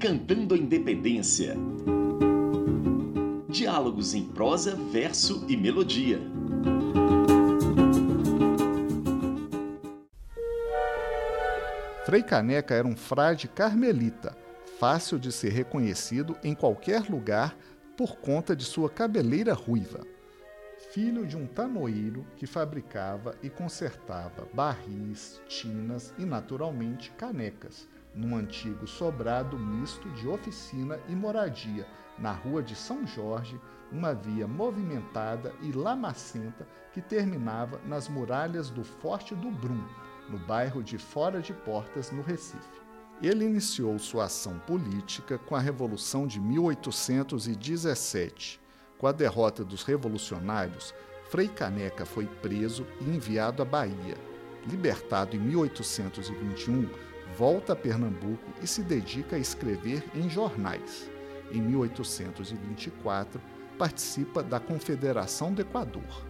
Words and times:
Cantando 0.00 0.54
a 0.54 0.56
Independência. 0.56 1.56
Diálogos 3.48 4.14
em 4.14 4.28
prosa, 4.28 4.76
verso 4.76 5.44
e 5.48 5.56
melodia. 5.56 6.20
Frei 12.06 12.22
Caneca 12.22 12.76
era 12.76 12.86
um 12.86 12.96
frade 12.96 13.48
carmelita, 13.48 14.38
fácil 14.78 15.18
de 15.18 15.32
ser 15.32 15.48
reconhecido 15.48 16.36
em 16.44 16.54
qualquer 16.54 17.10
lugar 17.10 17.56
por 17.96 18.18
conta 18.18 18.54
de 18.54 18.64
sua 18.64 18.88
cabeleira 18.88 19.52
ruiva. 19.52 20.06
Filho 20.92 21.26
de 21.26 21.36
um 21.36 21.44
tanoeiro 21.44 22.24
que 22.36 22.46
fabricava 22.46 23.34
e 23.42 23.50
consertava 23.50 24.46
barris, 24.54 25.42
tinas 25.48 26.14
e, 26.16 26.24
naturalmente, 26.24 27.10
canecas, 27.18 27.88
num 28.18 28.36
antigo 28.36 28.86
sobrado 28.86 29.56
misto 29.56 30.10
de 30.10 30.26
oficina 30.26 30.98
e 31.08 31.14
moradia, 31.14 31.86
na 32.18 32.32
rua 32.32 32.60
de 32.60 32.74
São 32.74 33.06
Jorge, 33.06 33.60
uma 33.92 34.12
via 34.12 34.48
movimentada 34.48 35.54
e 35.62 35.70
lamacenta 35.70 36.66
que 36.92 37.00
terminava 37.00 37.80
nas 37.86 38.08
muralhas 38.08 38.70
do 38.70 38.82
Forte 38.82 39.36
do 39.36 39.52
Brum, 39.52 39.84
no 40.28 40.36
bairro 40.36 40.82
de 40.82 40.98
Fora 40.98 41.40
de 41.40 41.54
Portas, 41.54 42.10
no 42.10 42.22
Recife. 42.22 42.80
Ele 43.22 43.44
iniciou 43.44 43.96
sua 44.00 44.24
ação 44.24 44.58
política 44.60 45.38
com 45.38 45.54
a 45.54 45.60
Revolução 45.60 46.26
de 46.26 46.40
1817. 46.40 48.60
Com 48.98 49.06
a 49.06 49.12
derrota 49.12 49.64
dos 49.64 49.84
revolucionários, 49.84 50.92
Frei 51.30 51.46
Caneca 51.46 52.04
foi 52.04 52.26
preso 52.26 52.84
e 53.00 53.04
enviado 53.04 53.62
à 53.62 53.64
Bahia. 53.64 54.16
Libertado 54.66 55.36
em 55.36 55.38
1821, 55.38 56.90
volta 57.36 57.72
a 57.72 57.76
Pernambuco 57.76 58.52
e 58.62 58.66
se 58.66 58.82
dedica 58.82 59.36
a 59.36 59.38
escrever 59.38 60.04
em 60.14 60.28
jornais. 60.28 61.10
Em 61.50 61.60
1824, 61.60 63.40
participa 63.78 64.42
da 64.42 64.58
Confederação 64.58 65.52
do 65.52 65.62
Equador. 65.62 66.26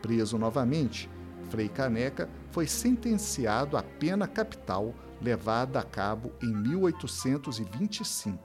Preso 0.00 0.38
novamente, 0.38 1.10
Frei 1.50 1.68
Caneca 1.68 2.28
foi 2.50 2.66
sentenciado 2.66 3.76
à 3.76 3.82
pena 3.82 4.26
capital 4.26 4.94
levada 5.20 5.80
a 5.80 5.82
cabo 5.82 6.32
em 6.42 6.52
1825. 6.52 8.38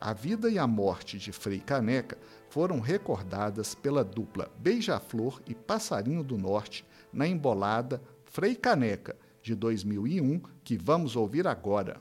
A 0.00 0.14
vida 0.14 0.48
e 0.48 0.58
a 0.58 0.66
morte 0.66 1.18
de 1.18 1.30
Frei 1.30 1.60
Caneca 1.60 2.16
foram 2.48 2.80
recordadas 2.80 3.74
pela 3.74 4.02
dupla 4.02 4.50
Beija-Flor 4.58 5.42
e 5.46 5.54
Passarinho 5.54 6.24
do 6.24 6.38
Norte 6.38 6.86
na 7.12 7.26
embolada 7.26 8.00
Frei 8.24 8.54
Caneca, 8.54 9.16
de 9.42 9.54
2001, 9.54 10.42
que 10.62 10.76
vamos 10.76 11.16
ouvir 11.16 11.46
agora. 11.46 12.00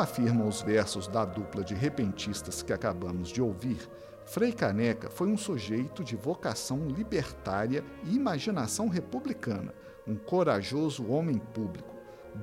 Como 0.00 0.08
afirmam 0.08 0.48
os 0.48 0.62
versos 0.62 1.06
da 1.06 1.26
dupla 1.26 1.62
de 1.62 1.74
repentistas 1.74 2.62
que 2.62 2.72
acabamos 2.72 3.28
de 3.28 3.42
ouvir, 3.42 3.86
Frei 4.24 4.50
Caneca 4.50 5.10
foi 5.10 5.28
um 5.28 5.36
sujeito 5.36 6.02
de 6.02 6.16
vocação 6.16 6.88
libertária 6.88 7.84
e 8.04 8.16
imaginação 8.16 8.88
republicana, 8.88 9.74
um 10.06 10.16
corajoso 10.16 11.06
homem 11.06 11.36
público. 11.36 11.94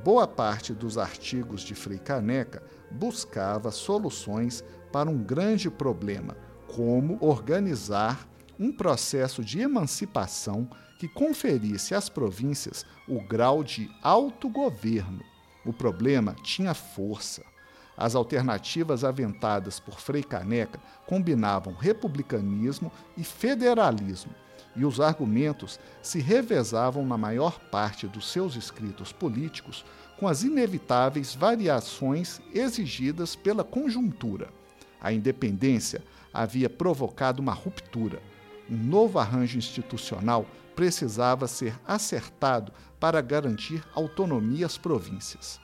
Boa 0.04 0.28
parte 0.28 0.72
dos 0.72 1.00
artigos 1.00 1.62
de 1.62 1.74
Frei 1.74 1.98
Caneca 1.98 2.62
buscava 2.92 3.72
soluções 3.72 4.64
para 4.92 5.10
um 5.10 5.18
grande 5.18 5.68
problema, 5.68 6.38
como 6.68 7.18
organizar 7.20 8.30
um 8.60 8.72
processo 8.72 9.44
de 9.44 9.62
emancipação 9.62 10.70
que 11.00 11.08
conferisse 11.08 11.96
às 11.96 12.08
províncias 12.08 12.86
o 13.08 13.20
grau 13.28 13.64
de 13.64 13.90
autogoverno. 14.04 15.24
O 15.68 15.74
problema 15.74 16.34
tinha 16.42 16.74
força. 16.74 17.44
As 17.98 18.16
alternativas 18.16 19.04
aventadas 19.04 19.82
por 19.82 20.00
Frei 20.00 20.24
Caneca 20.24 20.80
combinavam 21.06 21.74
republicanismo 21.74 22.90
e 23.18 23.24
federalismo, 23.24 24.32
e 24.78 24.86
os 24.86 25.02
argumentos 25.02 25.78
se 26.02 26.20
revezavam 26.20 27.06
na 27.06 27.18
maior 27.18 27.60
parte 27.60 28.08
dos 28.08 28.32
seus 28.32 28.56
escritos 28.56 29.12
políticos 29.12 29.84
com 30.18 30.26
as 30.26 30.42
inevitáveis 30.44 31.36
variações 31.36 32.40
exigidas 32.54 33.36
pela 33.36 33.64
conjuntura. 33.64 34.48
A 35.02 35.12
independência 35.12 36.02
havia 36.34 36.70
provocado 36.70 37.42
uma 37.42 37.54
ruptura. 37.54 38.22
Um 38.70 38.78
novo 38.78 39.20
arranjo 39.20 39.58
institucional 39.58 40.46
precisava 40.78 41.48
ser 41.48 41.74
acertado 41.88 42.72
para 43.00 43.20
garantir 43.20 43.84
autonomia 43.96 44.68
às 44.68 44.78
províncias. 44.78 45.60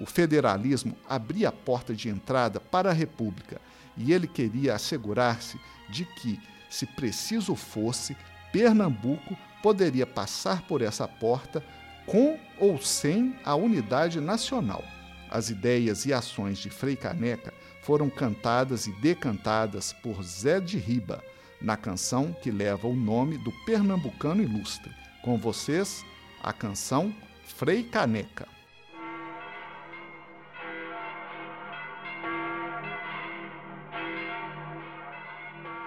O 0.00 0.06
federalismo 0.06 0.96
abria 1.06 1.50
a 1.50 1.52
porta 1.52 1.94
de 1.94 2.08
entrada 2.08 2.58
para 2.58 2.88
a 2.88 2.94
República 2.94 3.60
e 3.94 4.10
ele 4.10 4.26
queria 4.26 4.74
assegurar-se 4.74 5.60
de 5.90 6.06
que, 6.06 6.40
se 6.70 6.86
preciso 6.86 7.54
fosse, 7.54 8.16
Pernambuco 8.50 9.36
poderia 9.62 10.06
passar 10.06 10.62
por 10.62 10.80
essa 10.80 11.06
porta 11.06 11.62
com 12.06 12.38
ou 12.58 12.80
sem 12.80 13.38
a 13.44 13.54
unidade 13.54 14.18
nacional. 14.18 14.82
As 15.30 15.50
ideias 15.50 16.06
e 16.06 16.12
ações 16.12 16.56
de 16.56 16.70
Frei 16.70 16.96
Caneca 16.96 17.52
foram 17.82 18.08
cantadas 18.08 18.86
e 18.86 18.92
decantadas 18.92 19.92
por 19.92 20.22
Zé 20.22 20.58
de 20.58 20.78
Riba, 20.78 21.22
na 21.60 21.76
canção 21.76 22.32
que 22.32 22.50
leva 22.50 22.86
o 22.86 22.94
nome 22.94 23.36
do 23.38 23.52
pernambucano 23.64 24.42
ilustre. 24.42 24.92
Com 25.22 25.38
vocês, 25.38 26.04
a 26.42 26.52
canção 26.52 27.14
Frei 27.56 27.82
Caneca. 27.82 28.46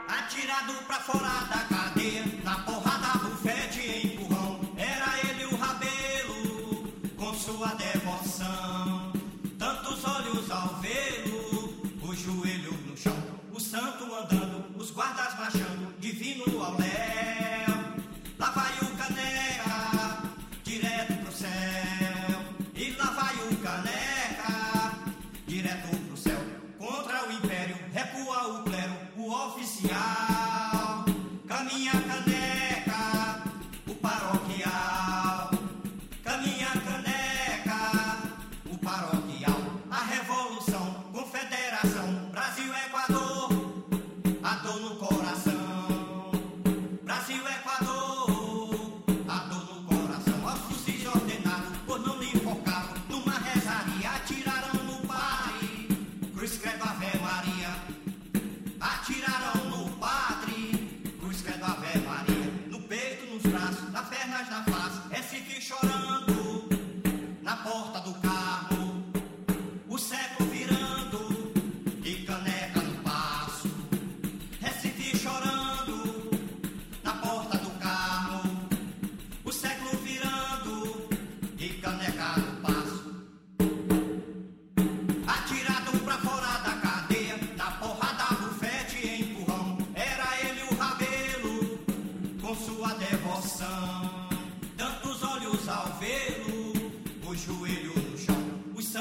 Atirado 0.07 0.73
pra 0.85 0.99
fora 0.99 1.45
da 1.45 1.63
cadeia, 1.69 2.25
na 2.43 2.55
porrada, 2.59 3.19
bufete 3.19 3.79
e 3.79 4.07
empurrão. 4.07 4.59
Era 4.77 5.17
ele 5.29 5.45
o 5.45 5.55
rabelo, 5.55 6.91
com 7.15 7.33
sua 7.33 7.73
devoção. 7.75 9.13
Tantos 9.57 10.03
olhos 10.03 10.51
ao 10.51 10.75
vê-lo, 10.81 11.73
o 12.01 12.15
joelho 12.15 12.70
santo 13.71 14.03
andando, 14.13 14.65
os 14.77 14.91
guardas 14.91 15.33
marchando, 15.39 15.97
divino 15.97 16.43
ao 16.43 16.60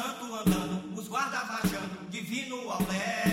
Os 0.00 0.06
santos 0.06 0.30
andando, 0.30 0.98
os 0.98 1.08
guardas 1.08 1.46
marchando, 1.46 2.08
divino 2.08 2.70
ao 2.70 2.78
léu. 2.78 3.29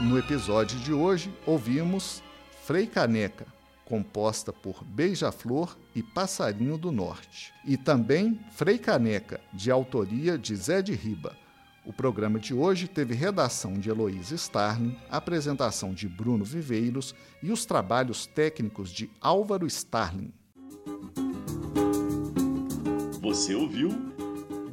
No 0.00 0.16
episódio 0.16 0.78
de 0.78 0.92
hoje, 0.92 1.30
ouvimos 1.44 2.22
Frei 2.64 2.86
Caneca, 2.86 3.44
composta 3.86 4.52
por 4.52 4.84
Beija-Flor 4.84 5.78
e 5.94 6.02
Passarinho 6.02 6.76
do 6.76 6.92
Norte, 6.92 7.54
e 7.64 7.76
também 7.76 8.38
Frei 8.50 8.78
Caneca, 8.78 9.40
de 9.52 9.70
autoria 9.70 10.36
de 10.36 10.54
Zé 10.54 10.82
de 10.82 10.92
Riba. 10.92 11.34
O 11.84 11.92
programa 11.92 12.40
de 12.40 12.52
hoje 12.52 12.88
teve 12.88 13.14
redação 13.14 13.74
de 13.74 13.88
Heloísa 13.88 14.34
Starling, 14.34 14.98
apresentação 15.08 15.94
de 15.94 16.08
Bruno 16.08 16.44
Viveiros 16.44 17.14
e 17.40 17.52
os 17.52 17.64
trabalhos 17.64 18.26
técnicos 18.26 18.90
de 18.90 19.08
Álvaro 19.20 19.66
Starling. 19.68 20.34
Você 23.22 23.54
ouviu 23.54 23.90